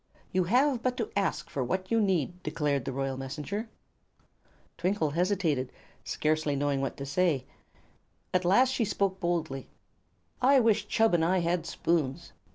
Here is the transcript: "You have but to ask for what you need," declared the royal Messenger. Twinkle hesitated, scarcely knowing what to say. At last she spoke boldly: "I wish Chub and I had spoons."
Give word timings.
"You 0.31 0.45
have 0.45 0.81
but 0.81 0.97
to 0.97 1.11
ask 1.15 1.47
for 1.47 1.63
what 1.63 1.91
you 1.91 2.01
need," 2.01 2.41
declared 2.41 2.85
the 2.85 2.91
royal 2.91 3.17
Messenger. 3.17 3.69
Twinkle 4.75 5.11
hesitated, 5.11 5.71
scarcely 6.03 6.55
knowing 6.55 6.81
what 6.81 6.97
to 6.97 7.05
say. 7.05 7.45
At 8.33 8.43
last 8.43 8.69
she 8.73 8.83
spoke 8.85 9.19
boldly: 9.19 9.69
"I 10.41 10.59
wish 10.59 10.87
Chub 10.87 11.13
and 11.13 11.23
I 11.23 11.37
had 11.37 11.67
spoons." 11.67 12.31